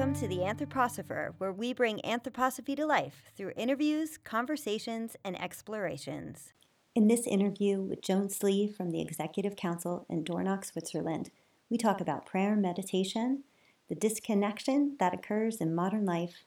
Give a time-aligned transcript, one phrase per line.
[0.00, 6.54] Welcome to The Anthroposopher, where we bring anthroposophy to life through interviews, conversations, and explorations.
[6.94, 11.30] In this interview with Joan Sleigh from the Executive Council in Dornach, Switzerland,
[11.68, 13.44] we talk about prayer and meditation,
[13.90, 16.44] the disconnection that occurs in modern life,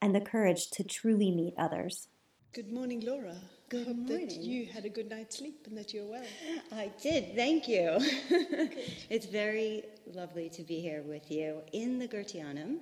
[0.00, 2.08] and the courage to truly meet others.
[2.54, 3.36] Good morning, Laura.
[3.68, 4.28] Good Hope morning.
[4.28, 6.22] that you had a good night's sleep and that you're well.
[6.70, 7.96] I did, thank you.
[9.10, 9.82] it's very
[10.14, 12.78] lovely to be here with you in the Goetheanum,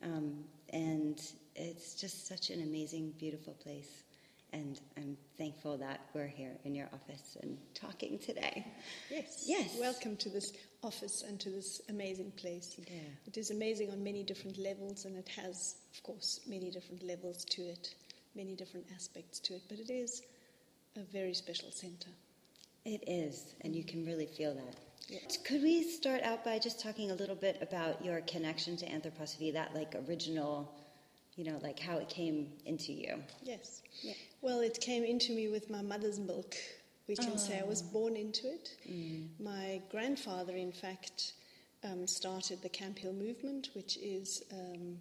[0.00, 1.20] um, and
[1.56, 4.04] it's just such an amazing, beautiful place.
[4.52, 8.64] And I'm thankful that we're here in your office and talking today.
[9.10, 9.44] Yes.
[9.44, 9.76] Yes.
[9.80, 10.52] Welcome to this
[10.84, 12.76] office and to this amazing place.
[12.78, 13.00] Yeah.
[13.26, 17.44] It is amazing on many different levels, and it has, of course, many different levels
[17.46, 17.96] to it,
[18.38, 20.22] many different aspects to it, but it is
[20.96, 22.10] a very special center.
[22.84, 24.76] It is, and you can really feel that.
[25.44, 29.52] Could we start out by just talking a little bit about your connection to anthroposophy,
[29.52, 30.72] that like original,
[31.36, 33.14] you know, like how it came into you?
[33.42, 33.82] Yes.
[34.02, 34.12] Yeah.
[34.40, 36.54] Well, it came into me with my mother's milk.
[37.08, 38.76] We can say I was born into it.
[39.40, 41.32] My grandfather, in fact,
[41.82, 44.98] um, started the Camphill movement, which is um,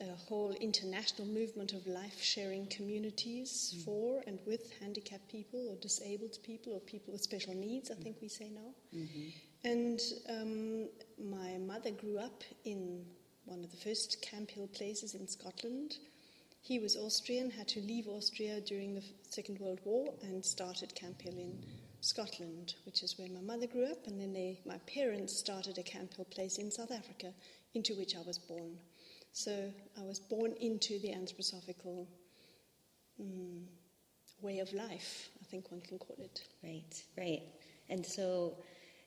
[0.00, 3.84] a whole international movement of life sharing communities mm.
[3.84, 8.02] for and with handicapped people or disabled people or people with special needs, I mm.
[8.02, 8.74] think we say now.
[8.94, 9.28] Mm-hmm.
[9.64, 13.04] And um, my mother grew up in
[13.44, 15.96] one of the first Camphill places in Scotland.
[16.60, 21.36] He was Austrian, had to leave Austria during the Second World War, and started Camphill
[21.36, 21.58] in
[22.00, 24.06] Scotland, which is where my mother grew up.
[24.06, 27.32] And then they, my parents started a Camphill place in South Africa,
[27.74, 28.78] into which I was born.
[29.32, 32.06] So I was born into the anthroposophical
[33.20, 33.64] mm,
[34.42, 36.42] way of life, I think one can call it.
[36.62, 37.42] Right, right.
[37.88, 38.56] And so,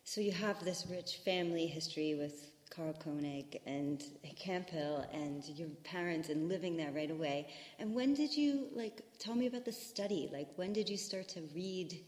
[0.03, 4.03] so you have this rich family history with Karl König and
[4.35, 7.47] Camphill and your parents and living there right away.
[7.79, 9.01] And when did you like?
[9.19, 10.29] Tell me about the study.
[10.31, 11.99] Like, when did you start to read?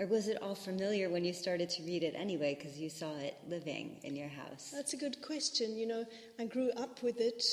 [0.00, 3.16] Or was it all familiar when you started to read it anyway, because you saw
[3.18, 4.72] it living in your house?
[4.74, 5.76] That's a good question.
[5.76, 6.04] You know,
[6.38, 7.44] I grew up with it.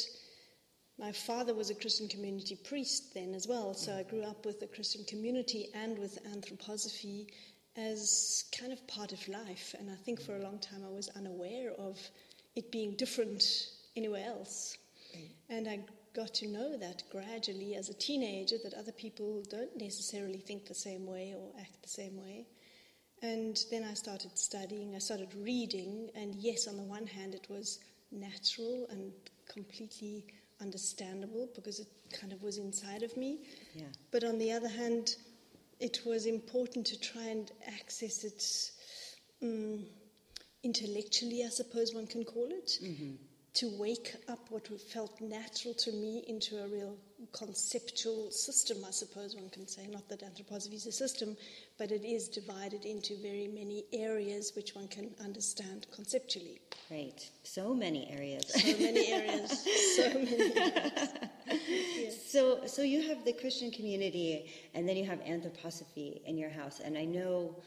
[0.98, 4.60] My father was a Christian community priest then as well, so I grew up with
[4.60, 7.28] the Christian community and with anthroposophy
[7.78, 9.76] as kind of part of life.
[9.80, 11.98] And I think for a long time I was unaware of
[12.56, 13.44] it being different
[13.96, 14.78] anywhere else.
[15.50, 15.80] And I
[16.14, 20.74] got to know that gradually as a teenager that other people don't necessarily think the
[20.74, 22.46] same way or act the same way.
[23.22, 27.48] And then I started studying, I started reading, and yes, on the one hand, it
[27.50, 27.80] was
[28.12, 29.12] natural and
[29.48, 30.26] completely
[30.60, 33.40] understandable because it kind of was inside of me.
[33.76, 33.86] Yeah.
[34.12, 35.16] But on the other hand,
[35.80, 38.72] it was important to try and access it
[39.44, 39.86] um,
[40.64, 42.80] intellectually, I suppose one can call it,
[43.54, 46.96] to wake up what felt natural to me into a real
[47.34, 49.88] conceptual system, I suppose one can say.
[49.88, 51.36] Not that anthroposophy is a system,
[51.78, 56.62] but it is divided into very many areas which one can understand conceptually.
[56.88, 57.30] Great.
[57.44, 58.46] So many areas.
[58.54, 61.10] So many areas, so many areas.
[62.32, 66.80] So, so you have the Christian community, and then you have anthroposophy in your house.
[66.80, 67.58] And I know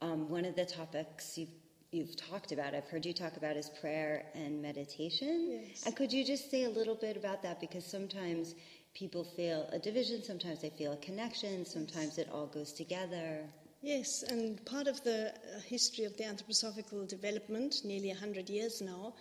[0.00, 1.48] um, one of the topics you've,
[1.92, 5.60] you've talked about, I've heard you talk about, is prayer and meditation.
[5.68, 5.84] Yes.
[5.84, 7.60] And could you just say a little bit about that?
[7.60, 8.54] Because sometimes
[8.94, 13.44] people feel a division, sometimes they feel a connection, sometimes it all goes together.
[13.82, 19.14] Yes, and part of the uh, history of the anthroposophical development, nearly 100 years now,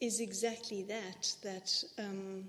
[0.00, 2.44] is exactly that that, um,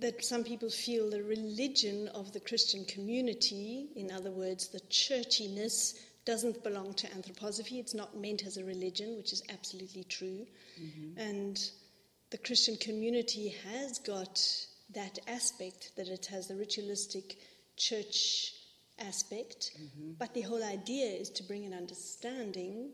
[0.00, 5.94] that some people feel the religion of the Christian community, in other words, the churchiness,
[6.24, 7.78] doesn't belong to anthroposophy.
[7.78, 10.46] It's not meant as a religion, which is absolutely true.
[10.80, 11.20] Mm-hmm.
[11.20, 11.70] And
[12.30, 14.40] the Christian community has got
[14.94, 17.36] that aspect, that it has the ritualistic
[17.76, 18.52] church
[18.98, 20.12] aspect, mm-hmm.
[20.18, 22.90] but the whole idea is to bring an understanding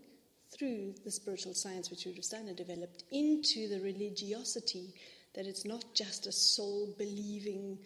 [0.51, 4.95] through the spiritual science which Rudolf developed into the religiosity,
[5.35, 7.79] that it's not just a soul believing,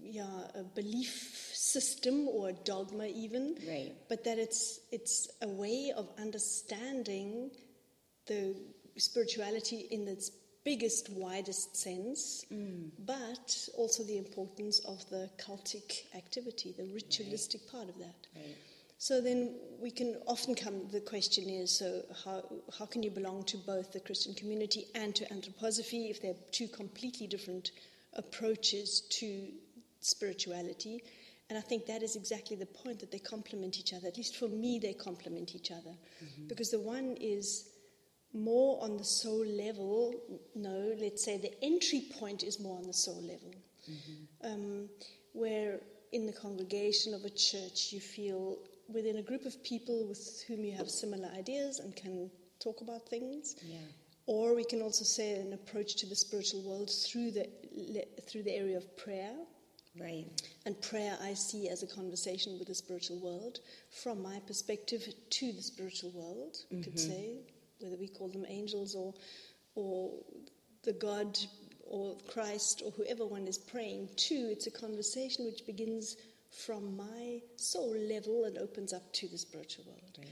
[0.00, 3.94] yeah, a belief system or a dogma even, Right.
[4.08, 7.50] but that it's it's a way of understanding
[8.26, 8.54] the
[8.96, 10.30] spirituality in its
[10.64, 12.90] biggest, widest sense, mm.
[13.06, 18.26] but also the importance of the cultic activity, the ritualistic part of that.
[18.36, 18.56] Right.
[18.98, 22.42] So then we can often come, the question is so how,
[22.76, 26.66] how can you belong to both the Christian community and to anthroposophy if they're two
[26.66, 27.70] completely different
[28.14, 29.48] approaches to
[30.08, 31.02] spirituality?
[31.48, 34.06] And I think that is exactly the point that they complement each other.
[34.06, 35.94] At least for me, they complement each other.
[36.46, 37.70] Because the one is
[38.34, 40.14] more on the soul level.
[40.54, 43.54] No, let's say the entry point is more on the soul level,
[44.44, 44.88] um,
[45.32, 45.80] where
[46.12, 48.58] in the congregation of a church you feel
[48.88, 52.30] within a group of people with whom you have similar ideas and can
[52.60, 53.56] talk about things.
[53.62, 53.76] Yeah.
[54.26, 57.48] Or we can also say an approach to the spiritual world through the
[58.26, 59.32] through the area of prayer.
[60.00, 60.26] Right.
[60.66, 63.60] And prayer I see as a conversation with the spiritual world
[63.90, 67.38] from my perspective to the spiritual world, we could say,
[67.80, 69.14] whether we call them angels or,
[69.74, 70.10] or
[70.82, 71.38] the God
[71.88, 74.34] or Christ or whoever one is praying to.
[74.34, 76.16] It's a conversation which begins
[76.50, 80.18] from my soul level and opens up to the spiritual world.
[80.18, 80.28] Right.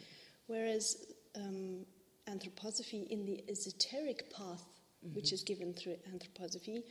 [0.47, 1.85] Whereas um,
[2.29, 4.65] anthroposophy in the esoteric path,
[5.13, 6.83] which is given through anthroposophy,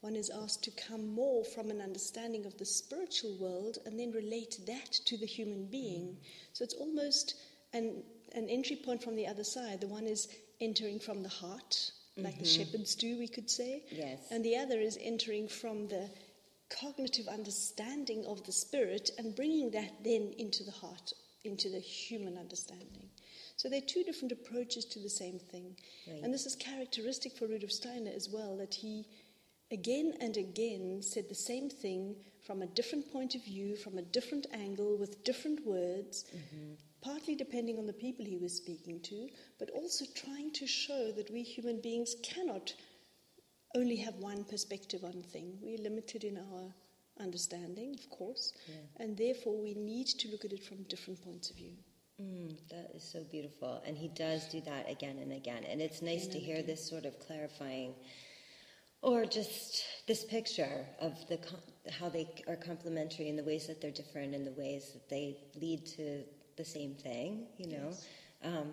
[0.00, 4.12] one is asked to come more from an understanding of the spiritual world and then
[4.12, 6.16] relate that to the human being.
[6.52, 7.34] So it's almost
[7.72, 8.02] an,
[8.34, 9.80] an entry point from the other side.
[9.80, 10.28] The one is
[10.60, 12.64] entering from the heart, like the mm-hmm.
[12.64, 13.82] shepherds do, we could say.
[13.90, 14.20] Yes.
[14.30, 16.08] And the other is entering from the
[16.70, 21.12] cognitive understanding of the spirit and bringing that then into the heart,
[21.44, 23.08] into the human understanding.
[23.56, 25.74] So they're two different approaches to the same thing.
[26.06, 26.20] Right.
[26.22, 29.04] And this is characteristic for Rudolf Steiner as well, that he
[29.70, 32.16] again and again said the same thing
[32.46, 36.24] from a different point of view, from a different angle, with different words,
[37.02, 39.28] partly depending on the people he was speaking to,
[39.58, 42.72] but also trying to show that we human beings cannot
[43.76, 45.58] only have one perspective on thing.
[45.60, 46.74] We're limited in our
[47.20, 48.54] understanding, of course,
[48.96, 51.72] and therefore we need to look at it from different points of view.
[52.20, 53.80] Mm, that is so beautiful.
[53.86, 55.62] And he does do that again and again.
[55.64, 56.66] And it's nice Again to hear again.
[56.66, 57.94] this sort of clarifying
[59.02, 61.38] or just this picture of the
[61.90, 65.36] how they are complementary in the ways that they're different and the ways that they
[65.60, 66.22] lead to
[66.56, 67.90] the same thing, you know.
[68.42, 68.72] Um,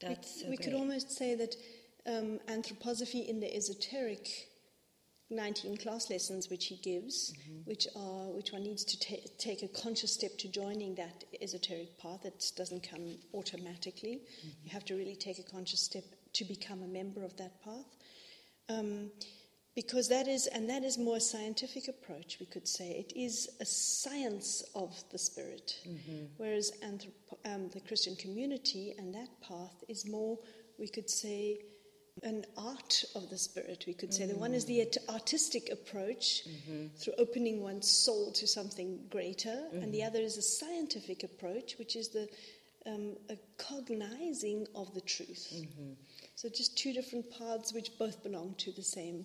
[0.00, 1.54] that's so we could almost say that
[2.06, 4.28] um, anthroposophy in the esoteric
[5.30, 7.58] 19 class lessons which he gives, Mm-hmm.
[7.70, 11.98] which are which one needs to ta- take a conscious step to joining that esoteric
[11.98, 12.24] path.
[12.24, 14.22] It doesn't come automatically.
[14.22, 14.48] Mm-hmm.
[14.64, 17.96] You have to really take a conscious step to become a member of that path.
[18.70, 19.10] Um,
[19.78, 23.04] because that is, and that is more a scientific approach, we could say.
[23.06, 25.78] It is a science of the spirit.
[25.86, 26.24] Mm-hmm.
[26.36, 30.36] Whereas anthrop- um, the Christian community and that path is more,
[30.80, 31.60] we could say,
[32.24, 33.84] an art of the spirit.
[33.86, 35.10] We could say the one is the mm-hmm.
[35.10, 36.88] art- artistic approach mm-hmm.
[36.96, 41.94] through opening one's soul to something greater, and the other is a scientific approach, which
[41.94, 42.28] is the
[42.86, 45.52] um, a cognizing of the truth.
[46.34, 49.24] So just two different paths which both belong to the same,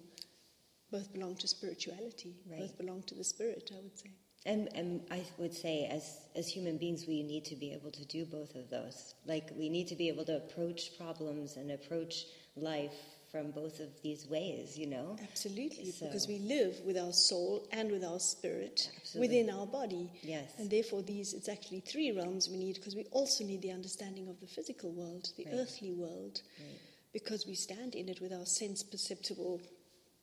[0.94, 2.60] both belong to spirituality, Right.
[2.64, 4.12] both belong to the spirit, I would say.
[4.46, 6.04] And, and I would say, as,
[6.36, 9.16] as human beings, we need to be able to do both of those.
[9.26, 12.26] Like, we need to be able to approach problems and approach
[12.56, 12.94] life
[13.32, 15.16] from both of these ways, you know?
[15.32, 19.22] Absolutely, So- because we live with our soul and with our spirit Absolutely.
[19.28, 20.06] within our body.
[20.22, 20.52] Yes.
[20.60, 24.28] And therefore, these it's actually three realms we need because we also need the understanding
[24.28, 25.56] of the physical world, the Right.
[25.56, 26.80] earthly world, Right.
[27.12, 29.62] because we stand in it with our sense perceptible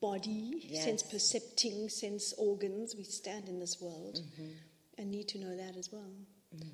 [0.00, 0.84] body, Yes.
[0.84, 2.96] sense percepting, sense organs.
[2.96, 4.50] We stand in this world Mm-hmm.
[4.98, 6.10] and need to know that as well.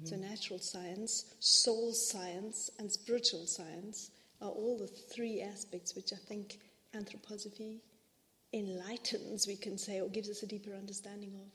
[0.05, 6.17] So, natural science, soul science, and spiritual science are all the three aspects which I
[6.17, 6.59] think
[6.95, 7.81] anthroposophy
[8.55, 11.51] enlightens, we can say, or gives us a deeper understanding of.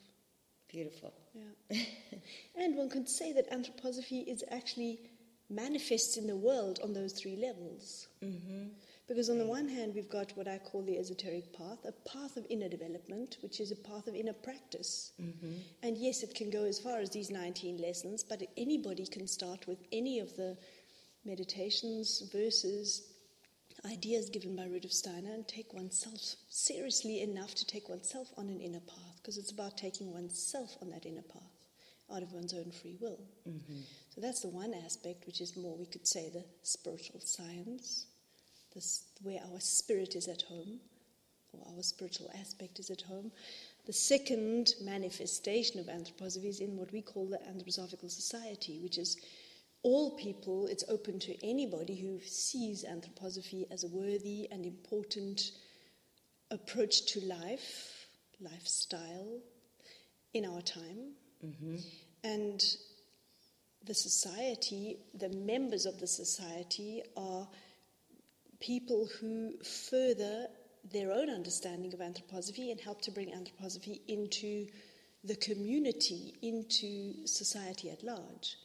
[0.68, 1.12] Beautiful.
[1.34, 1.82] Yeah.
[2.56, 5.00] and one could say that anthroposophy is actually
[5.50, 8.06] manifests in the world on those three levels.
[8.22, 8.68] Mm-hmm.
[9.12, 12.38] Because on the one hand, we've got what I call the esoteric path, a path
[12.38, 15.12] of inner development, which is a path of inner practice.
[15.20, 15.52] Mm-hmm.
[15.82, 19.66] And yes, it can go as far as these 19 lessons, but anybody can start
[19.66, 20.56] with any of the
[21.26, 23.02] meditations, verses,
[23.84, 28.62] ideas given by Rudolf Steiner and take oneself seriously enough to take oneself on an
[28.62, 31.52] inner path, because it's about taking oneself on that inner path
[32.10, 33.20] out of one's own free will.
[33.46, 33.80] Mm-hmm.
[34.08, 38.06] So that's the one aspect, which is more, we could say, the spiritual science,
[38.74, 40.80] this, where our spirit is at home,
[41.52, 43.30] or our spiritual aspect is at home.
[43.86, 49.16] The second manifestation of anthroposophy is in what we call the Anthroposophical Society, which is
[49.82, 55.50] all people, it's open to anybody who sees anthroposophy as a worthy and important
[56.52, 58.06] approach to life,
[58.40, 59.40] lifestyle
[60.34, 61.14] in our time.
[61.44, 61.76] Mm-hmm.
[62.22, 62.62] And
[63.84, 67.48] the society, the members of the society are
[68.62, 69.52] people who
[69.90, 70.46] further
[70.92, 74.66] their own understanding of anthroposophy and help to bring anthroposophy into
[75.24, 78.56] the community, into society at large,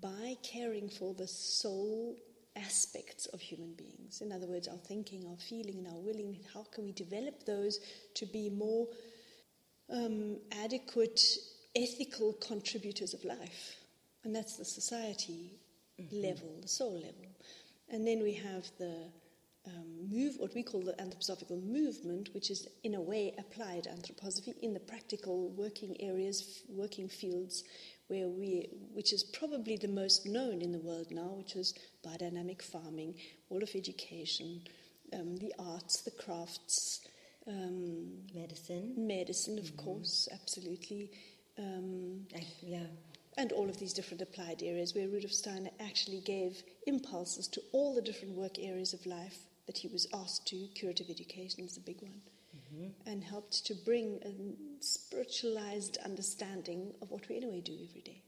[0.00, 2.16] by caring for the soul
[2.56, 4.20] aspects of human beings.
[4.20, 6.38] In other words, our thinking, our feeling, and our willing.
[6.52, 7.80] How can we develop those
[8.14, 8.86] to be more
[9.90, 11.20] um, adequate,
[11.74, 13.76] ethical contributors of life?
[14.24, 15.58] And that's the society
[16.00, 16.22] mm-hmm.
[16.22, 17.31] level, the soul level.
[17.92, 19.12] And then we have the
[19.66, 24.58] um, move, what we call the anthroposophical movement, which is in a way applied anthroposophy
[24.62, 27.62] in the practical working areas, working fields,
[28.08, 32.62] where we, which is probably the most known in the world now, which is biodynamic
[32.62, 33.14] farming,
[33.50, 34.62] all of education,
[35.12, 37.00] um, the arts, the crafts,
[37.46, 39.84] um, medicine, medicine, of mm-hmm.
[39.84, 41.10] course, absolutely.
[41.58, 42.86] Um, I, yeah,
[43.38, 47.94] and all of these different applied areas where Rudolf Steiner actually gave impulses to all
[47.94, 50.68] the different work areas of life that he was asked to.
[50.74, 52.20] Curative education is a big one.
[52.56, 53.10] Mm-hmm.
[53.10, 58.22] And helped to bring a spiritualized understanding of what we anyway do every day.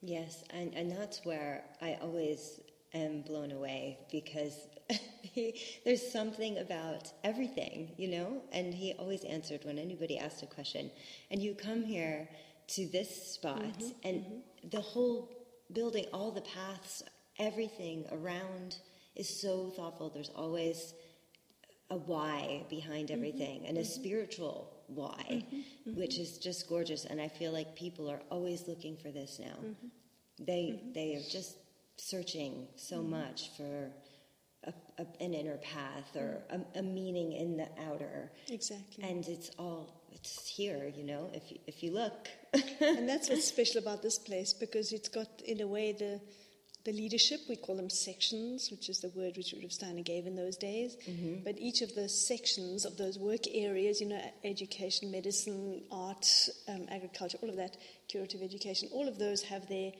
[0.00, 2.60] Yes, and, and that's where I always
[2.92, 4.54] am blown away because
[5.22, 8.42] he, there's something about everything, you know?
[8.52, 10.90] And he always answered when anybody asked a question.
[11.30, 12.28] And you come here
[12.68, 14.68] to this spot, mm-hmm, and mm-hmm.
[14.70, 15.30] the whole
[15.72, 17.02] building, all the paths,
[17.38, 18.76] everything around
[19.16, 20.10] is so thoughtful.
[20.10, 20.94] There's always
[21.90, 23.16] a why behind mm-hmm.
[23.16, 24.00] everything mm-hmm, and a mm-hmm.
[24.00, 27.04] spiritual why, mm-hmm, which is just gorgeous.
[27.04, 29.58] And I feel like people are always looking for this now.
[30.38, 31.56] They they are just
[31.96, 33.90] searching so much for
[34.64, 38.30] a, an inner path or a, a, meaning in the outer.
[38.48, 39.04] Exactly.
[39.04, 41.30] And it's all it's here, you know.
[41.32, 42.28] If you, if you look,
[42.80, 46.20] and that's what's special about this place because it's got in a way the
[46.84, 47.40] the leadership.
[47.48, 50.96] We call them sections, which is the word which Rudolf Steiner gave in those days.
[51.08, 51.44] Mm-hmm.
[51.44, 56.26] But each of the sections of those work areas, you know, education, medicine, art,
[56.68, 57.76] um, agriculture, all of that,
[58.08, 59.92] curative education, all of those have their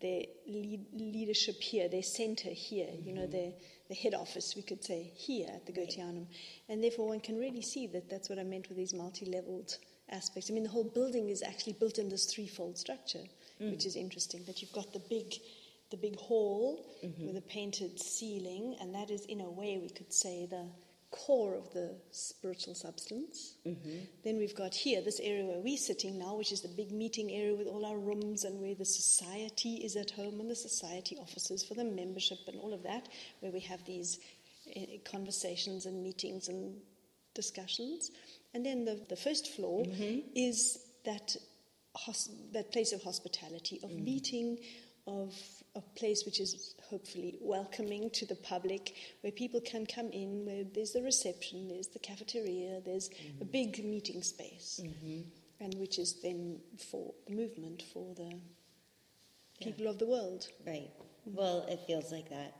[0.00, 3.08] their lead, leadership here, their center here, mm-hmm.
[3.08, 3.32] you know, mm-hmm.
[3.32, 3.52] their
[3.92, 6.26] the head office, we could say, here at the Goetheanum.
[6.70, 9.76] And therefore, one can really see that that's what I meant with these multi leveled
[10.08, 10.50] aspects.
[10.50, 13.26] I mean, the whole building is actually built in this threefold structure,
[13.60, 13.70] mm.
[13.70, 14.44] which is interesting.
[14.46, 15.34] That you've got the big,
[15.90, 17.26] the big hall mm-hmm.
[17.26, 20.64] with a painted ceiling, and that is, in a way, we could say the
[21.12, 23.54] core of the spiritual substance.
[23.64, 23.98] Mm-hmm.
[24.24, 27.30] Then we've got here this area where we're sitting now, which is the big meeting
[27.30, 31.16] area with all our rooms and where the society is at home and the society
[31.20, 33.08] offices for the membership and all of that,
[33.40, 34.18] where we have these
[34.76, 36.74] uh, conversations and meetings and
[37.34, 38.10] discussions.
[38.54, 40.20] And then the, the first floor mm-hmm.
[40.34, 41.36] is that,
[41.94, 44.04] hos- that place of hospitality, of mm.
[44.04, 44.58] meeting,
[45.06, 45.34] of
[45.74, 50.64] a place which is hopefully welcoming to the public, where people can come in, where
[50.74, 53.42] there's the reception, there's the cafeteria, there's mm-hmm.
[53.42, 55.20] a big meeting space, mm-hmm.
[55.60, 56.58] and which is then
[56.90, 58.38] for the movement, for the
[59.62, 59.90] people yeah.
[59.90, 60.46] of the world.
[60.66, 60.90] Right.
[61.28, 61.36] Mm-hmm.
[61.36, 62.56] Well, it feels like that.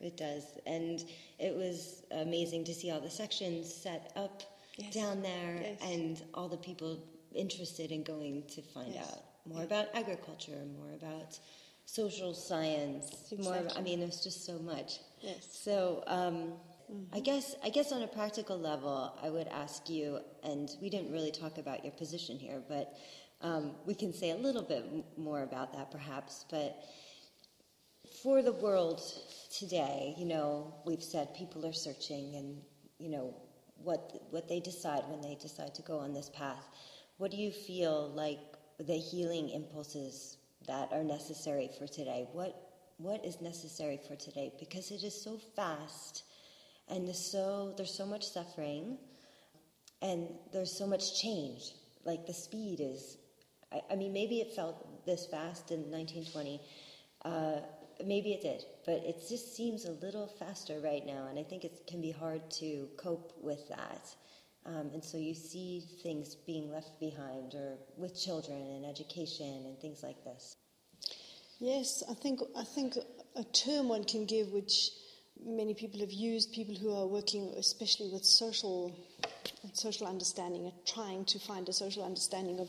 [0.00, 0.44] It does.
[0.66, 1.02] And
[1.38, 4.42] it was amazing to see all the sections set up
[4.76, 4.94] yes.
[4.94, 5.78] down there yes.
[5.82, 7.02] and all the people
[7.34, 9.10] interested in going to find yes.
[9.10, 11.38] out more about agriculture, more about
[11.86, 13.38] social science, exactly.
[13.38, 13.62] more.
[13.76, 14.98] I mean, there's just so much.
[15.22, 15.46] Yes.
[15.50, 16.52] So um,
[16.92, 17.16] mm-hmm.
[17.16, 21.10] I guess I guess on a practical level, I would ask you, and we didn't
[21.10, 22.92] really talk about your position here, but
[23.40, 24.84] um, we can say a little bit
[25.16, 26.44] more about that, perhaps.
[26.50, 26.76] But
[28.22, 29.00] for the world
[29.56, 32.60] today, you know, we've said people are searching, and
[32.98, 33.34] you know
[33.82, 36.68] what what they decide when they decide to go on this path.
[37.18, 38.40] What do you feel like
[38.78, 42.26] the healing impulses that are necessary for today.
[42.32, 42.62] What
[42.98, 44.52] what is necessary for today?
[44.58, 46.22] Because it is so fast
[46.88, 48.96] and so there's so much suffering
[50.00, 51.72] and there's so much change.
[52.04, 53.18] Like the speed is
[53.72, 56.60] I, I mean maybe it felt this fast in 1920.
[57.24, 57.60] Uh,
[58.04, 61.64] maybe it did, but it just seems a little faster right now, and I think
[61.64, 64.14] it can be hard to cope with that.
[64.66, 69.78] Um, and so you see things being left behind, or with children and education and
[69.78, 70.56] things like this.
[71.60, 72.96] Yes, I think I think
[73.36, 74.90] a term one can give, which
[75.44, 78.92] many people have used, people who are working especially with social
[79.72, 82.68] social understanding, trying to find a social understanding of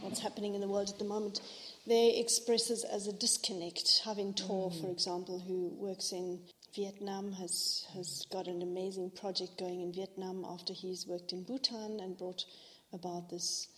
[0.00, 1.40] what's happening in the world at the moment.
[1.86, 4.02] They express this as a disconnect.
[4.04, 4.80] Ha Vinh Tho, mm.
[4.80, 6.40] for example, who works in
[6.74, 12.00] Vietnam has, has got an amazing project going in Vietnam after he's worked in Bhutan
[12.00, 12.44] and brought
[12.92, 13.68] about this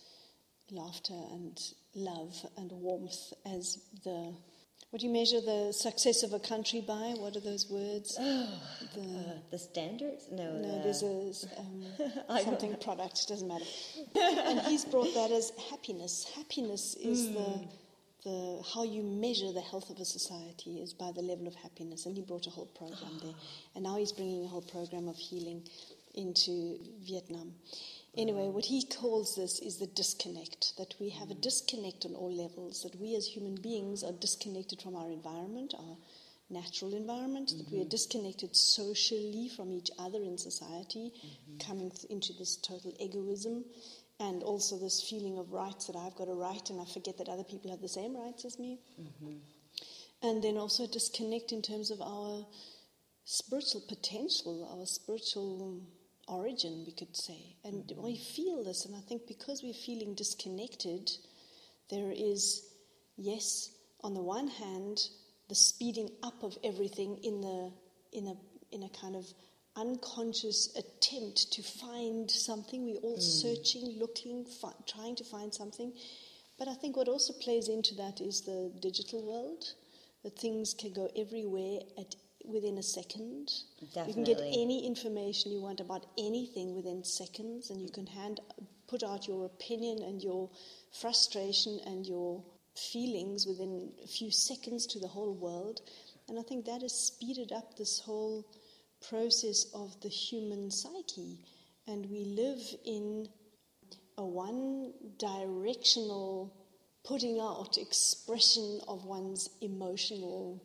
[0.71, 1.59] laughter and
[1.95, 4.33] love and warmth as the
[4.93, 7.15] what do you measure the success of a country by?
[7.17, 8.15] What are those words?
[8.19, 8.61] Oh,
[8.93, 10.27] the, uh, the standards?
[10.31, 10.61] No, no.
[10.61, 11.49] The, there's a
[12.29, 13.27] um, something product.
[13.27, 13.65] Doesn't matter.
[14.15, 16.31] and he's brought that as happiness.
[16.35, 17.33] Happiness is mm.
[17.33, 17.67] the
[18.23, 22.05] the how you measure the health of a society is by the level of happiness,
[22.05, 23.33] and he brought a whole program there,
[23.75, 25.67] and now he's bringing a whole program of healing
[26.15, 27.53] into Vietnam.
[28.15, 32.31] Anyway, what he calls this is the disconnect, that we have a disconnect on all
[32.31, 35.97] levels, that we as human beings are disconnected from our environment, our
[36.51, 37.57] natural environment, mm-hmm.
[37.57, 41.57] that we are disconnected socially from each other in society, mm-hmm.
[41.57, 43.65] coming th- into this total egoism,
[44.19, 47.29] and also this feeling of rights that I've got a right and I forget that
[47.29, 48.79] other people have the same rights as me.
[48.99, 49.37] Mm-hmm.
[50.21, 52.45] And then also disconnect in terms of our
[53.25, 55.81] spiritual potential, our spiritual
[56.27, 57.57] origin, we could say.
[57.65, 58.03] And mm-hmm.
[58.03, 61.11] we feel this, and I think because we're feeling disconnected,
[61.89, 62.63] there is,
[63.17, 64.99] yes, on the one hand,
[65.49, 67.71] the speeding up of everything in the
[68.11, 68.35] in a
[68.73, 69.25] in a kind of
[69.75, 72.85] unconscious attempt to find something.
[72.85, 73.21] We're all mm.
[73.21, 75.93] searching, looking, fi- trying to find something.
[76.59, 79.63] But I think what also plays into that is the digital world,
[80.23, 82.15] that things can go everywhere at
[82.45, 83.51] within a second.
[83.93, 84.07] Definitely.
[84.07, 88.39] You can get any information you want about anything within seconds, and you can hand
[88.87, 90.49] put out your opinion and your
[90.91, 92.43] frustration and your
[92.75, 95.81] feelings within a few seconds to the whole world.
[96.27, 98.45] And I think that has speeded up this whole
[99.09, 101.39] process of the human psyche.
[101.87, 103.27] And we live in
[104.17, 106.53] a one directional
[107.03, 110.63] putting out expression of one's emotional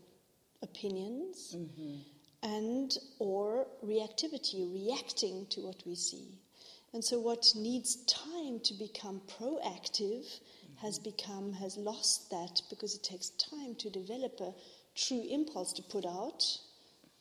[0.62, 1.96] opinions mm-hmm.
[2.42, 6.38] and or reactivity reacting to what we see
[6.92, 10.86] and so what needs time to become proactive mm-hmm.
[10.86, 14.52] has become has lost that because it takes time to develop a
[14.96, 16.42] true impulse to put out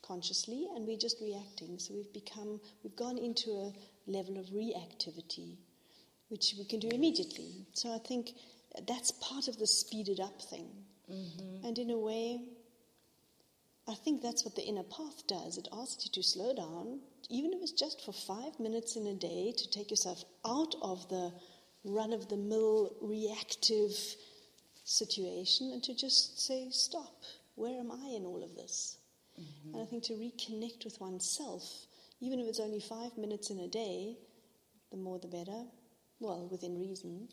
[0.02, 3.74] consciously and we're just reacting so we've become we've gone into a
[4.10, 5.58] level of reactivity
[6.30, 8.32] which we can do immediately so i think
[8.88, 10.70] that's part of the speeded up thing
[11.12, 11.66] mm-hmm.
[11.66, 12.40] and in a way
[13.90, 15.58] I think that's what the inner path does.
[15.58, 19.14] It asks you to slow down, even if it's just for five minutes in a
[19.14, 21.32] day, to take yourself out of the
[21.86, 23.94] run of the mill reactive
[24.84, 27.24] situation and to just say, stop.
[27.56, 28.98] Where am I in all of this?
[29.40, 29.74] Mm-hmm.
[29.74, 31.64] And I think to reconnect with oneself,
[32.22, 34.18] even if it's only five minutes in a day,
[34.92, 35.64] the more the better.
[36.20, 37.28] Well, within reason.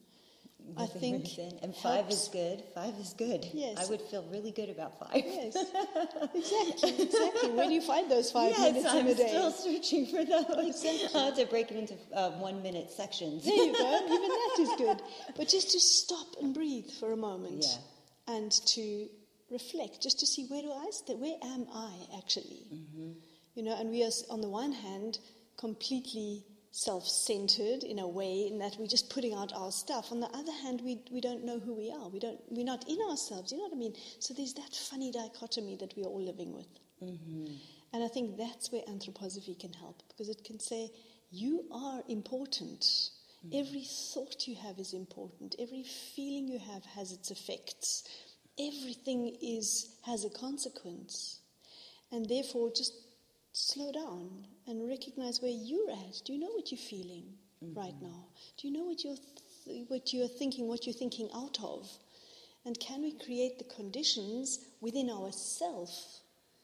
[0.79, 1.29] I think
[1.63, 2.63] and five is good.
[2.75, 3.47] Five is good.
[3.53, 5.23] Yes, I would feel really good about five.
[5.25, 5.57] Yes,
[6.35, 7.51] exactly, exactly.
[7.51, 9.25] Where do you find those five yes, minutes I'm in a day?
[9.25, 10.83] I'm still searching for those.
[10.83, 11.09] Exactly.
[11.15, 13.45] I'll have to break it into uh, one-minute sections.
[13.45, 14.01] There you go.
[14.07, 15.03] Even that is good.
[15.37, 18.35] But just to stop and breathe for a moment, yeah.
[18.35, 19.09] and to
[19.51, 21.15] reflect, just to see where do I stay?
[21.15, 22.67] Where am I actually?
[22.73, 23.13] Mm-hmm.
[23.55, 25.19] You know, and we are on the one hand
[25.57, 30.11] completely self centered in a way, in that we're just putting out our stuff.
[30.11, 32.09] On the other hand, we, we don't know who we are.
[32.09, 33.53] We don't, we're not in ourselves.
[33.53, 33.95] You know what I mean?
[34.19, 36.67] So there's that funny dichotomy that we're all living with.
[37.01, 37.55] Mm-hmm.
[37.93, 40.91] And I think that's where anthroposophy can help because it can say,
[41.31, 42.81] you are important.
[42.81, 43.57] Mm-hmm.
[43.57, 45.55] Every thought you have is important.
[45.61, 45.85] Every
[46.17, 48.03] feeling you have has its effects.
[48.59, 51.41] Everything is, has a consequence.
[52.13, 52.93] And therefore, just
[53.53, 56.23] slow down and recognize where you're at.
[56.25, 57.25] Do you know what you're feeling
[57.63, 57.79] mm-hmm.
[57.79, 58.27] right now?
[58.57, 59.17] Do you know what you're,
[59.65, 61.89] th- what you're thinking, what you're thinking out of?
[62.65, 66.21] And can we create the conditions within ourselves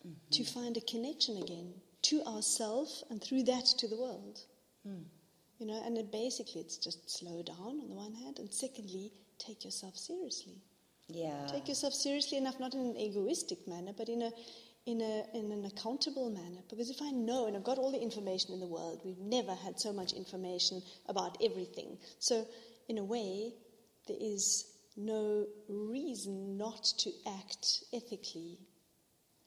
[0.06, 0.14] mm-hmm.
[0.30, 4.40] to find a connection again to ourselves and through that to the world?
[4.86, 5.04] Mm.
[5.58, 9.12] You know, and it basically it's just slow down on the one hand, and secondly,
[9.38, 10.62] take yourself seriously.
[11.12, 11.46] Yeah.
[11.46, 14.30] Take yourself seriously enough, not in an egoistic manner, but in a
[14.86, 16.62] in, a, in an accountable manner.
[16.68, 19.54] Because if I know and I've got all the information in the world, we've never
[19.54, 21.98] had so much information about everything.
[22.18, 22.46] So,
[22.88, 23.52] in a way,
[24.08, 28.58] there is no reason not to act ethically.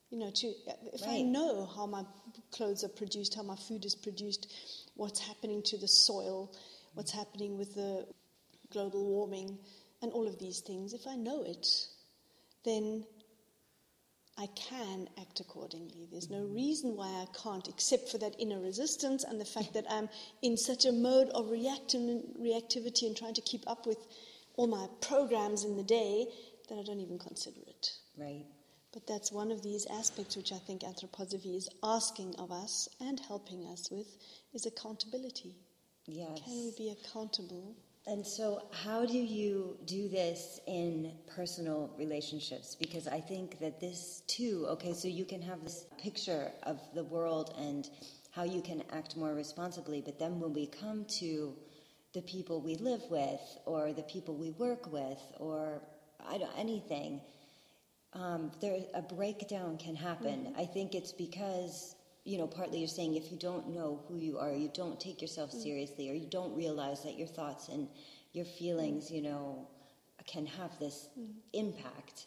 [0.10, 0.48] You know, to
[0.94, 1.20] if right.
[1.20, 2.04] I know how my
[2.52, 4.54] clothes are produced, how my food is produced,
[4.96, 6.56] what's happening to the soil,
[6.94, 8.06] what's happening with the
[8.72, 9.58] global warming,
[10.04, 11.66] and all of these things, if I know it,
[12.66, 13.06] then
[14.38, 16.08] I can act accordingly.
[16.12, 19.86] There's no reason why I can't, except for that inner resistance and the fact that
[19.90, 20.10] I'm
[20.42, 23.98] in such a mode of reactivity and trying to keep up with
[24.56, 26.28] all my programs in the day
[26.68, 27.92] that I don't even consider it.
[28.18, 28.46] Right.
[28.92, 33.20] But that's one of these aspects which I think anthroposophy is asking of us and
[33.20, 34.18] helping us with
[34.54, 35.56] is accountability.
[36.06, 36.42] Yes.
[36.44, 42.76] Can we be accountable and so, how do you do this in personal relationships?
[42.76, 47.06] Because I think that this too, okay, so you can have this picture of the
[47.06, 47.90] world and
[48.32, 51.56] how you can act more responsibly, but then when we come to
[52.14, 55.82] the people we live with, or the people we work with, or
[56.28, 57.22] I don't, anything,
[58.14, 60.48] um, there a breakdown can happen.
[60.48, 60.60] Mm-hmm.
[60.60, 64.38] I think it's because you know partly you're saying if you don't know who you
[64.40, 65.64] are, you don't take yourself Mm.
[65.64, 67.88] seriously, or you don't realize that your thoughts and
[68.34, 69.68] your feelings, you know,
[70.26, 71.36] can have this Mm.
[71.54, 72.26] impact.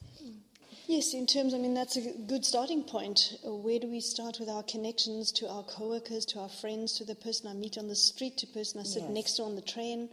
[0.87, 3.39] Yes, in terms, I mean, that's a good starting point.
[3.45, 7.05] Uh, Where do we start with our connections to our coworkers, to our friends, to
[7.05, 9.11] the person I meet on the street, to the person I sit Yes.
[9.13, 10.11] next to on the train?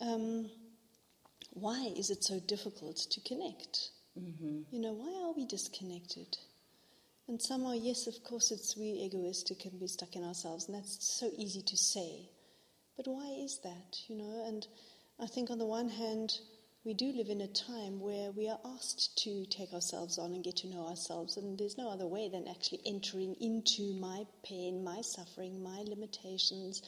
[0.00, 0.50] Um,
[1.50, 3.90] why is it so difficult to connect?
[4.18, 4.62] Mm-hmm.
[4.70, 6.38] You know, why are we disconnected?
[7.28, 11.04] And somehow, yes, of course, it's we egoistic and we're stuck in ourselves, and that's
[11.18, 12.30] so easy to say.
[12.96, 13.98] But why is that?
[14.06, 14.66] You know, and
[15.18, 16.38] I think on the one hand,
[16.84, 20.44] we do live in a time where we are asked to take ourselves on and
[20.44, 24.84] get to know ourselves, and there's no other way than actually entering into my pain,
[24.84, 26.80] my suffering, my limitations,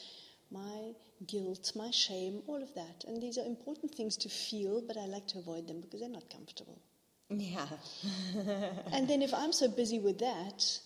[0.53, 0.93] my
[1.27, 3.03] guilt, my shame, all of that.
[3.09, 6.09] And these are important things to feel, but I like to avoid them because they're
[6.09, 6.81] not comfortable.
[7.31, 7.67] Yeah.
[8.93, 10.81] And then if I'm so busy with that,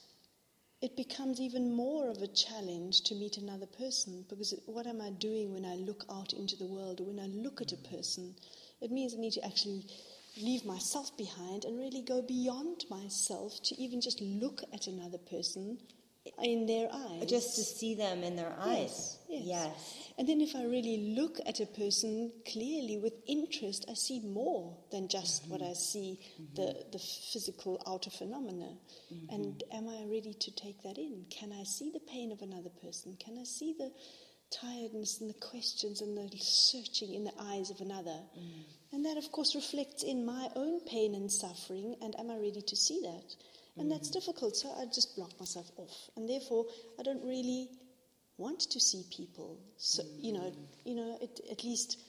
[0.81, 5.11] it becomes even more of a challenge to meet another person because what am I
[5.11, 7.97] doing when I look out into the world or when I look at a mm.
[7.97, 8.35] person?
[8.81, 9.87] It means I need to actually
[10.37, 15.79] leave myself behind and really go beyond myself to even just look at another person
[16.43, 17.29] in their eyes.
[17.29, 19.19] Just to see them in their eyes.
[19.29, 19.45] Yes, yes.
[19.47, 19.99] Yes.
[20.19, 24.77] And then if I really look at a person clearly with interest, I see more
[24.91, 25.53] than just mm-hmm.
[25.53, 26.55] what I see, mm-hmm.
[26.55, 28.69] the, the physical outer phenomena.
[29.13, 29.35] Mm-hmm.
[29.35, 31.25] And am I ready to take that in?
[31.31, 33.17] Can I see the pain of another person?
[33.19, 33.91] Can I see the
[34.51, 38.21] tiredness and the questions and the searching in the eyes of another?
[38.39, 38.65] Mm.
[38.93, 41.97] And that, of course, reflects in my own pain and suffering.
[42.03, 43.35] And am I ready to see that?
[43.79, 46.11] And that's difficult, so I just block myself off.
[46.17, 46.67] And therefore,
[47.01, 47.71] I don't really
[48.37, 49.59] want to see people.
[49.77, 50.57] So you know, mm.
[50.85, 52.01] you know, it, at least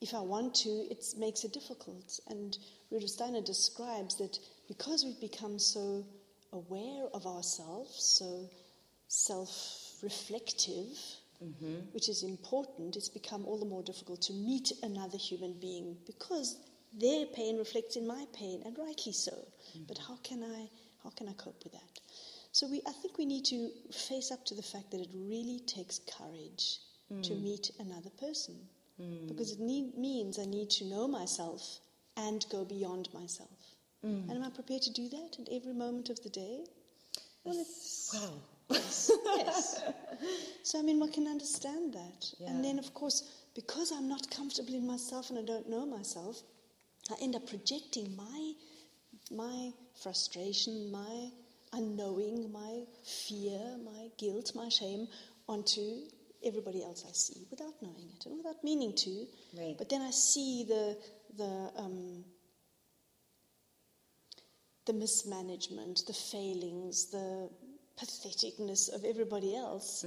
[0.00, 2.18] if I want to, it makes it difficult.
[2.28, 2.56] And
[2.90, 6.04] Rudolf Steiner describes that because we've become so
[6.52, 8.48] aware of ourselves, so
[9.08, 10.98] self-reflective,
[11.44, 11.74] mm-hmm.
[11.92, 16.56] which is important, it's become all the more difficult to meet another human being because
[16.98, 19.32] their pain reflects in my pain, and rightly so.
[19.76, 19.86] Mm.
[19.88, 20.68] But how can I?
[21.02, 22.00] How can I cope with that?
[22.52, 25.60] So we, I think we need to face up to the fact that it really
[25.66, 26.78] takes courage
[27.22, 27.42] to mm.
[27.42, 28.54] meet another person.
[29.00, 29.28] Mm.
[29.28, 31.80] Because it need, means I need to know myself
[32.16, 33.50] and go beyond myself.
[34.04, 34.28] Mm.
[34.28, 36.64] And am I prepared to do that at every moment of the day?
[37.44, 38.34] Well, it's, Wow.
[38.70, 39.82] yes, yes.
[40.62, 42.32] So, I mean, one can understand that.
[42.38, 42.50] Yeah.
[42.50, 46.42] And then, of course, because I'm not comfortable in myself and I don't know myself,
[47.10, 48.52] I end up projecting my,
[49.32, 49.70] my
[50.02, 51.28] frustration, my
[51.72, 55.08] unknowing, my fear, my guilt, my shame
[55.48, 56.02] onto
[56.44, 59.26] everybody else I see without knowing it and without meaning to.
[59.56, 59.74] Right.
[59.78, 60.98] But then I see the,
[61.36, 62.24] the, um,
[64.86, 67.48] the mismanagement, the failings, the
[68.00, 70.04] patheticness of everybody else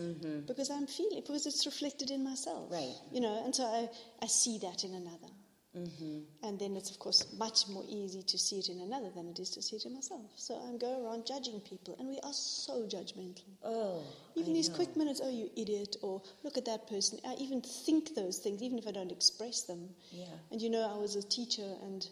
[0.47, 2.71] because I'm feeling because it's reflected in myself.
[2.71, 2.93] Right.
[3.11, 3.87] You know, and so I,
[4.21, 5.31] I see that in another.
[5.77, 6.47] Mm-hmm.
[6.47, 9.39] And then it's of course much more easy to see it in another than it
[9.39, 10.21] is to see it in myself.
[10.35, 13.43] So I'm going around judging people, and we are so judgmental.
[13.63, 14.01] Oh.
[14.35, 14.75] Even I these know.
[14.75, 17.19] quick minutes, oh, you idiot, or look at that person.
[17.27, 19.89] I even think those things, even if I don't express them.
[20.11, 20.25] Yeah.
[20.51, 22.07] And you know, I was a teacher and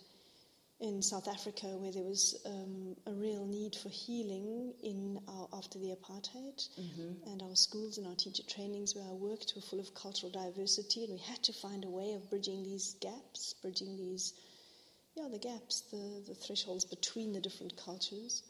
[0.83, 5.79] in South Africa where there was um, a real need for healing in our, after
[5.79, 6.59] the apartheid,
[7.31, 11.05] and our schools and our teacher trainings where I worked were full of cultural diversity,
[11.05, 14.33] and we had to find a way of bridging these gaps, bridging these,
[15.15, 18.43] yeah, the gaps, the, the thresholds between the different cultures.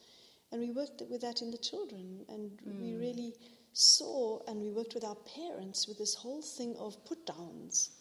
[0.51, 3.33] And we worked with that in the children, and we really
[3.73, 7.91] saw and we worked with our parents with this whole thing of put downs.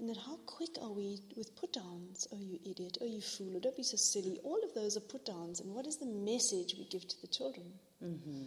[0.00, 2.26] And then how quick are we with put downs?
[2.32, 2.96] Oh, you idiot.
[3.02, 3.52] Oh, you fool.
[3.54, 4.40] Oh, don't be so silly.
[4.42, 5.60] All of those are put downs.
[5.60, 7.66] And what is the message we give to the children?
[8.02, 8.44] Mm-hmm.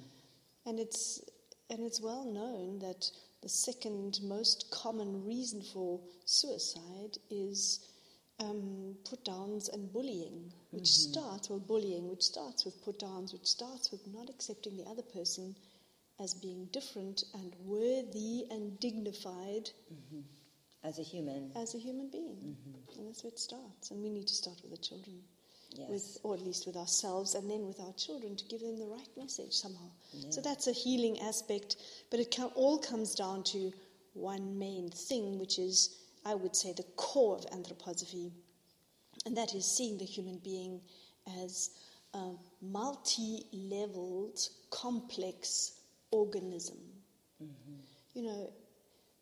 [0.66, 1.22] And it's
[1.70, 3.06] and it's well known that
[3.44, 7.88] the second most common reason for suicide is
[8.40, 11.12] um, put downs and bullying, which mm-hmm.
[11.12, 15.04] starts well bullying, which starts with put downs, which starts with not accepting the other
[15.04, 15.56] person
[16.20, 20.22] as being different and worthy and dignified mm-hmm.
[20.84, 21.52] As a human.
[21.56, 22.36] as a human being.
[22.36, 23.00] Mm-hmm.
[23.00, 23.92] And that's where it starts.
[23.92, 25.18] And we need to start with the children.
[25.76, 25.90] Yes.
[25.90, 28.86] With, or at least with ourselves and then with our children to give them the
[28.86, 29.90] right message somehow.
[30.30, 31.78] So that's a healing aspect,
[32.12, 33.72] but it co- all comes down to
[34.14, 38.32] one main thing, which is, I would say, the core of anthroposophy,
[39.26, 40.80] and that is seeing the human being
[41.42, 41.72] as
[42.14, 45.80] a multi leveled, complex
[46.12, 46.78] organism.
[47.42, 47.80] Mm-hmm.
[48.14, 48.54] You know,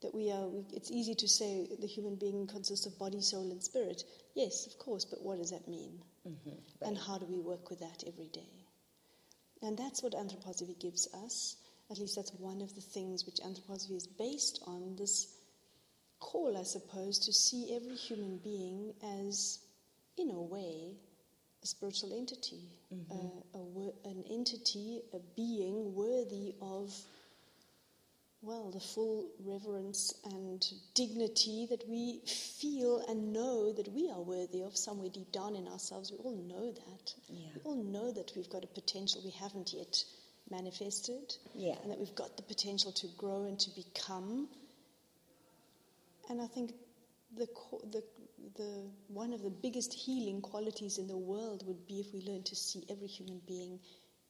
[0.01, 0.47] that we are.
[0.47, 4.03] We, it's easy to say the human being consists of body, soul, and spirit.
[4.35, 6.01] Yes, of course, but what does that mean?
[6.27, 6.87] Mm-hmm.
[6.87, 8.65] And how do we work with that every day?
[9.61, 11.55] And that's what anthroposophy gives us.
[11.91, 14.95] At least that's one of the things which anthroposophy is based on.
[14.97, 15.27] This
[16.19, 19.59] call, I suppose, to see every human being as,
[20.17, 20.93] in a way,
[21.63, 23.11] a spiritual entity, mm-hmm.
[23.11, 26.91] uh, a, a, wor- an entity, a being worthy of,
[28.43, 34.63] well, the full reverence and dignity that we feel and know that we are worthy
[34.63, 36.11] of somewhere deep down in ourselves.
[36.11, 37.13] We all know that.
[37.29, 37.47] Yeah.
[37.55, 40.03] We all know that we've got a potential we haven't yet
[40.49, 41.75] manifested, Yeah.
[41.83, 44.49] and that we've got the potential to grow and to become.
[46.29, 46.73] And I think
[47.37, 47.47] the,
[47.91, 48.03] the,
[48.57, 52.43] the, one of the biggest healing qualities in the world would be if we learn
[52.43, 53.79] to see every human being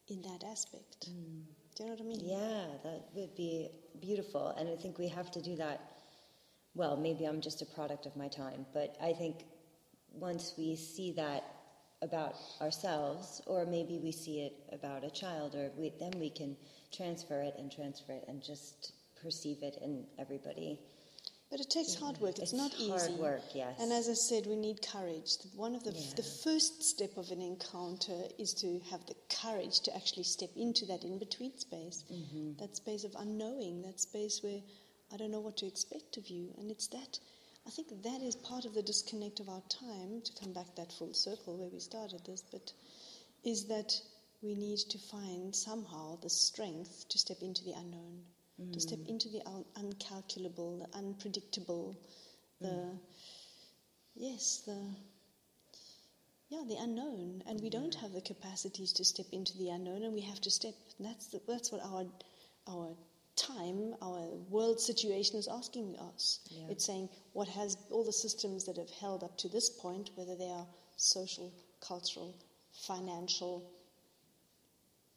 [0.10, 1.10] in that aspect.
[1.10, 1.43] Mm.
[1.76, 2.20] Do you know what I mean?
[2.22, 3.70] Yeah, that would be
[4.02, 4.54] beautiful.
[4.58, 5.80] And I think we have to do that.
[6.76, 9.46] Well, maybe I'm just a product of my time, but I think
[10.14, 11.44] once we see that
[12.02, 16.58] about ourselves, or maybe we see it about a child, or we, then we can
[16.92, 20.80] transfer it and transfer it and just perceive it in everybody.
[21.52, 22.40] But it takes hard work.
[22.40, 23.20] It's, It's not hard easy.
[23.22, 23.78] work, yes.
[23.82, 25.32] And as I said, we need courage.
[25.54, 26.14] One of the, Yeah.
[26.16, 30.86] the first step of an encounter is to have the courage to actually step into
[30.86, 32.54] that in between space, Mm-hmm.
[32.60, 34.62] that space of unknowing, that space where
[35.14, 36.54] I don't know what to expect of you.
[36.58, 37.20] And it's that,
[37.68, 40.94] I think that is part of the disconnect of our time, to come back that
[40.94, 42.72] full circle where we started this, but
[43.44, 43.92] is that
[44.42, 48.22] we need to find somehow the strength to step into the unknown,
[48.71, 49.10] to step mm.
[49.10, 51.95] into the un- uncalculable, the unpredictable,
[52.60, 52.97] the mm.
[54.15, 54.78] yes, the
[56.50, 60.13] yeah, the unknown, and we don't have the capacities to step into the unknown, and
[60.13, 60.74] we have to step.
[60.97, 62.06] And that's the, that's what our
[62.67, 62.95] our
[63.36, 66.39] time, our world situation is asking us.
[66.50, 66.67] Yeah.
[66.69, 70.36] It's saying what has all the systems that have held up to this point, whether
[70.36, 72.36] they are social, cultural,
[72.74, 73.71] financial,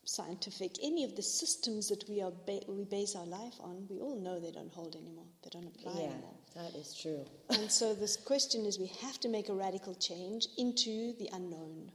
[0.05, 3.99] scientific, any of the systems that we are ba- we base our life on, we
[4.01, 5.27] all know they don't hold anymore.
[5.43, 6.35] They don't apply yeah, anymore.
[6.55, 7.25] that is true.
[7.51, 11.91] And so this question is we have to make a radical change into the unknown.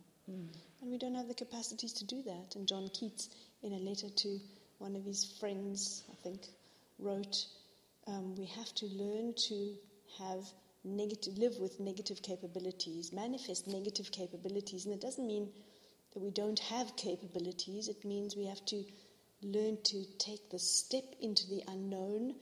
[0.82, 2.56] And we don't have the capacities to do that.
[2.56, 3.30] And John Keats,
[3.64, 4.40] in a letter to
[4.78, 6.48] one of his friends, I think,
[7.00, 7.46] wrote,
[8.08, 9.76] um, we have to learn to
[10.20, 10.46] have
[10.84, 14.86] negative, live with negative capabilities, manifest negative capabilities.
[14.86, 15.50] And it doesn't mean
[16.14, 17.88] that we don't have capabilities.
[17.88, 18.84] It means we have to
[19.42, 22.36] learn to take the step into the unknown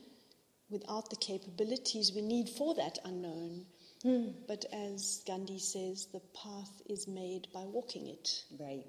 [0.69, 3.65] without the capabilities we need for that unknown.
[4.03, 4.29] Hmm.
[4.47, 8.43] But as Gandhi says, the path is made by walking it.
[8.59, 8.85] Right,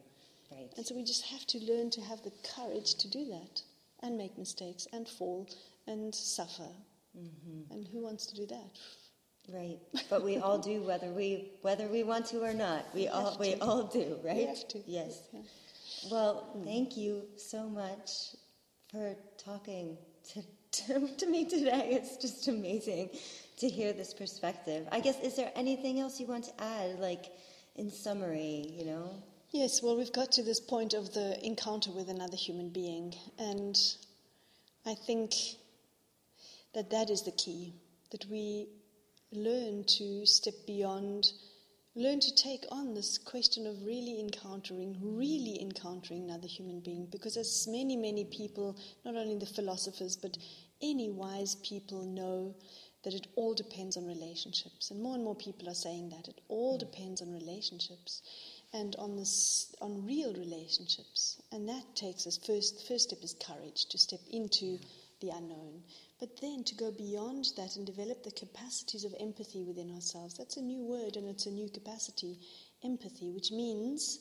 [0.51, 0.69] right.
[0.77, 3.63] And so we just have to learn to have the courage to do that
[4.03, 5.49] and make mistakes and fall
[5.87, 6.69] and suffer.
[7.17, 7.73] Mm-hmm.
[7.73, 8.71] And who wants to do that?
[9.51, 9.79] Right,
[10.11, 12.85] but we all do whether we whether we want to or not.
[12.95, 13.61] We all we to.
[13.63, 14.47] all do, right?
[14.47, 14.83] have to.
[14.87, 15.23] Yes.
[15.33, 15.41] Yeah.
[16.11, 16.65] Well, hmm.
[16.65, 18.37] thank you so much
[18.93, 19.97] for talking
[20.33, 21.89] to, to to me today.
[21.93, 23.09] It's just amazing
[23.57, 24.87] to hear this perspective.
[24.93, 27.33] I guess is there anything else you want to add, like
[27.77, 28.67] in summary?
[28.69, 29.11] You know.
[29.51, 33.79] Yes, well, we've got to this point of the encounter with another human being, and
[34.85, 35.33] I think
[36.75, 37.73] that that is the key
[38.11, 38.69] that we
[39.33, 41.33] learn to step beyond,
[41.95, 47.37] learn to take on this question of really encountering, really encountering another human being, because
[47.37, 50.37] as many, many people, not only the philosophers, but
[50.81, 52.55] any wise people know
[53.05, 56.41] that it all depends on relationships, and more and more people are saying that it
[56.49, 58.23] all depends on relationships
[58.73, 61.41] and on this on real relationships.
[61.53, 64.79] And that takes us first the first step is courage to step into
[65.21, 65.83] the unknown.
[66.21, 70.57] But then to go beyond that and develop the capacities of empathy within ourselves that's
[70.57, 72.39] a new word and it's a new capacity
[72.85, 74.21] empathy which means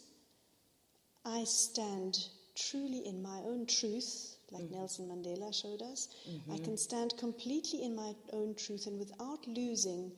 [1.25, 4.75] i stand truly in my own truth like mm-hmm.
[4.75, 6.09] nelson mandela showed us.
[6.25, 6.63] I mm-hmm.
[6.63, 10.11] can stand completely in my own truth and without losing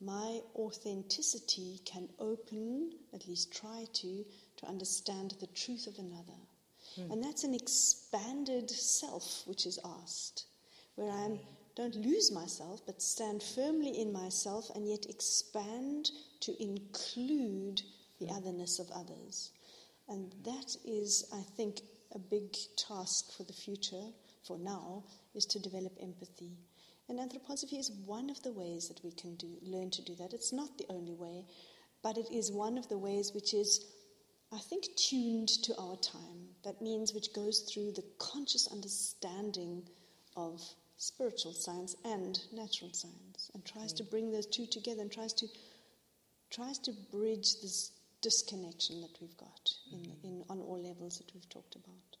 [0.00, 4.24] my authenticity can open, at least try to,
[4.56, 6.38] to understand the truth of another.
[6.96, 7.12] Hmm.
[7.12, 10.46] And that's an expanded self which is asked,
[10.94, 11.36] where I hmm.
[11.76, 17.82] don't lose myself, but stand firmly in myself and yet expand to include
[18.20, 18.36] the hmm.
[18.36, 19.50] otherness of others.
[20.08, 21.80] And that is, I think,
[22.14, 24.12] a big task for the future,
[24.46, 25.04] for now,
[25.34, 26.58] is to develop empathy.
[27.08, 30.32] And anthroposophy is one of the ways that we can do, learn to do that.
[30.32, 31.44] It's not the only way,
[32.02, 33.84] but it is one of the ways which is,
[34.52, 36.53] I think, tuned to our time.
[36.64, 39.82] That means which goes through the conscious understanding
[40.36, 40.62] of
[40.96, 44.10] spiritual science and natural science and tries to mm.
[44.10, 45.46] bring those two together and tries to
[46.50, 47.90] tries to bridge this
[48.22, 50.24] disconnection that we've got in, mm.
[50.24, 52.16] in on all levels that we've talked about.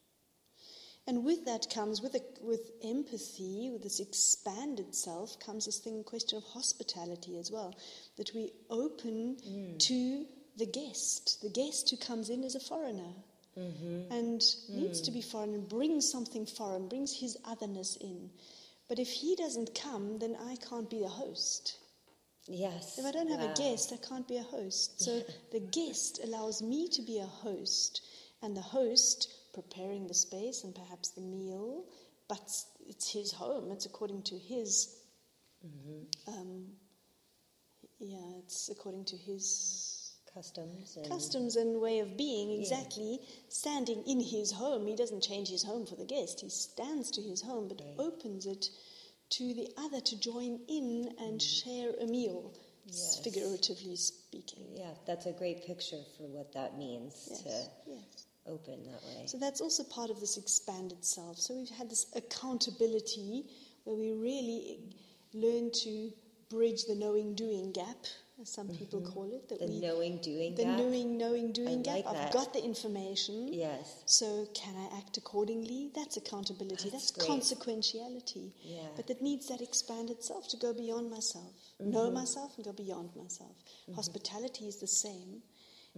[1.06, 6.02] And with that comes, with, a, with empathy, with this expanded self, comes this thing,
[6.02, 7.74] question of hospitality as well.
[8.16, 9.78] That we open mm.
[9.78, 10.24] to
[10.56, 11.42] the guest.
[11.42, 13.12] The guest who comes in is a foreigner
[13.58, 14.12] Mm-hmm.
[14.12, 14.68] and mm.
[14.68, 18.30] needs to be foreign and brings something foreign, brings his otherness in.
[18.88, 21.78] But if he doesn't come, then I can't be the host.
[22.46, 22.98] Yes.
[22.98, 23.52] If I don't have Wow.
[23.52, 25.00] a guest, I can't be a host.
[25.00, 28.02] So the guest allows me to be a host,
[28.42, 31.84] and the host preparing the space and perhaps the meal,
[32.28, 32.50] but
[32.86, 33.70] it's his home.
[33.70, 34.96] It's according to his.
[35.64, 36.32] Mm-hmm.
[36.32, 36.66] Um,
[37.98, 39.83] yeah, it's according to his
[40.34, 44.86] Customs and customs and way of being exactly standing in his home.
[44.86, 46.40] He doesn't change his home for the guest.
[46.40, 48.68] He stands to his home but opens it
[49.30, 52.52] to the other to join in and share a meal
[52.84, 52.90] Mm.
[52.92, 53.20] Yes.
[53.24, 54.66] figuratively speaking.
[54.76, 57.48] Yeah, that's a great picture for what that means yes to
[57.86, 58.26] yes.
[58.46, 59.26] open that way.
[59.26, 61.38] so that's also part of this expanded self.
[61.38, 63.46] So we've had this accountability
[63.84, 64.80] where we really
[65.32, 66.12] learn to
[66.50, 67.96] bridge the knowing doing gap
[68.40, 69.12] as some people mm-hmm.
[69.12, 69.66] call it that Mm-hmm.
[69.66, 70.78] the we knowing doing the gap.
[70.78, 72.32] knowing knowing doing gap like i've that.
[72.32, 74.02] got the information Yes.
[74.06, 75.90] So, can I act accordingly?
[75.94, 76.90] That's accountability.
[76.90, 78.52] That's That's, consequentiality.
[78.62, 78.88] Yeah.
[78.96, 82.14] But that needs that expanded self to go beyond myself, know mm-hmm.
[82.14, 83.56] myself and go beyond myself.
[83.62, 83.94] Mm-hmm.
[83.94, 85.42] Hospitality is the same.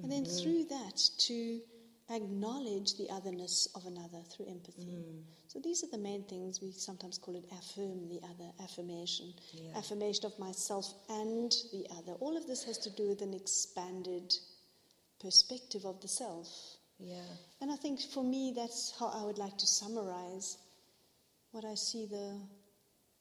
[0.03, 1.61] And then through that, to
[2.11, 4.83] acknowledge the otherness of another through empathy.
[4.83, 5.23] Mm.
[5.57, 6.61] So, these are the main things.
[6.61, 9.33] We sometimes call it affirm the other, affirmation.
[9.55, 9.79] Yeah.
[9.79, 12.13] Affirmation of myself and the other.
[12.21, 14.35] All of this has to do with an expanded
[15.19, 16.47] perspective of the self.
[16.99, 17.23] Yeah.
[17.63, 20.59] And I think for me, that's how I would like to summarize
[21.53, 22.39] what I see the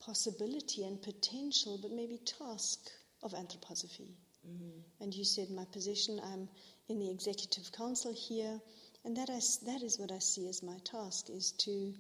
[0.01, 2.79] possibility and potential, but maybe task
[3.23, 4.11] of anthroposophy.
[4.45, 4.79] Mm-hmm.
[4.99, 6.49] And you said my position, I'm
[6.89, 8.59] in the executive council here,
[9.05, 11.93] and that, I that is what I see as my task, is to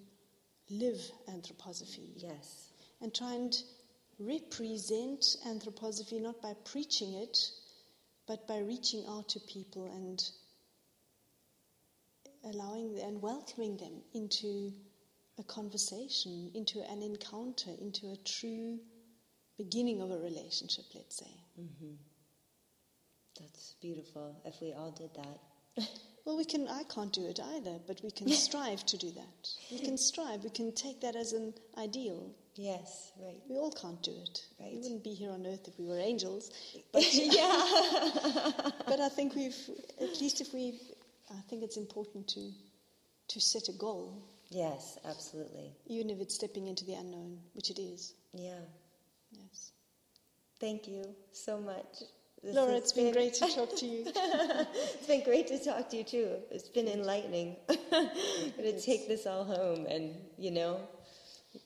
[0.69, 0.99] live
[1.29, 2.71] anthroposophy Yes.
[3.01, 3.63] and try and
[4.19, 7.37] represent anthroposophy not by preaching it,
[8.27, 10.31] but by reaching out to people and
[12.43, 14.73] allowing and welcoming them into
[15.37, 18.79] a conversation, into an encounter, into a true
[19.57, 21.31] beginning of a relationship, let's say.
[21.59, 21.95] Mm-hmm.
[23.39, 24.35] That's beautiful.
[24.45, 25.87] If we all did that.
[26.25, 26.67] Well, we can.
[26.67, 29.49] I can't do it either, but we can strive to do that.
[29.71, 30.43] We can strive.
[30.43, 32.31] We can take that as an ideal.
[32.55, 33.41] Yes, right.
[33.49, 34.45] We all can't do it.
[34.59, 34.71] Right.
[34.73, 36.51] We wouldn't be here on earth if we were angels.
[36.93, 38.71] But yeah.
[38.87, 39.57] but I think we've,
[40.01, 40.79] at least if we,
[41.29, 42.49] I think it's important to,
[43.27, 45.73] to set a goal, Yes, absolutely.
[45.87, 48.13] even if it's stepping into the unknown, which it is.
[48.33, 48.59] Yeah.
[49.31, 49.71] Yes.
[50.59, 52.03] Thank you so much.
[52.45, 54.05] This Laura, it's been great to talk to you.
[54.93, 56.29] It's been great to talk to you too.
[56.51, 57.55] It's been enlightening.
[57.69, 58.09] I'm
[58.55, 60.79] gonna take this all home and, you know,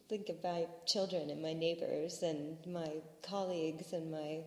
[0.07, 2.89] think of my children and my neighbors and my
[3.21, 4.39] colleagues and my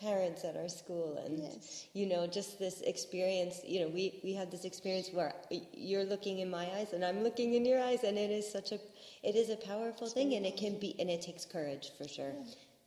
[0.00, 1.86] parents at our school and Yes.
[1.92, 5.32] you know just this experience you know we we had this experience where
[5.72, 8.70] you're looking in my eyes and I'm looking in your eyes and it is such
[8.70, 8.78] a
[9.24, 12.32] it is a powerful thing and it can be and it takes courage for sure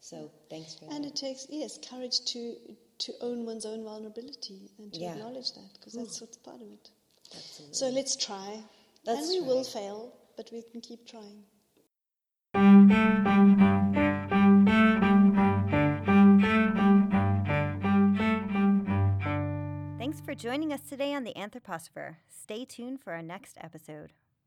[0.01, 2.55] so thanks for And that it takes, yes, courage to,
[2.99, 5.13] to own one's own vulnerability and to Yeah.
[5.13, 6.89] acknowledge that, because that's what's part of it.
[7.33, 7.75] Absolutely.
[7.75, 8.61] So let's try.
[9.05, 11.45] Let's and we will fail, but we can keep trying.
[19.97, 22.17] Thanks for joining us today on The Anthroposopher.
[22.27, 24.11] Stay tuned for our next episode.